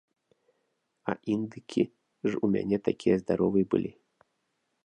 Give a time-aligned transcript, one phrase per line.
[1.11, 1.83] А індыкі
[2.31, 3.91] ж у мяне такія здаровыя былі!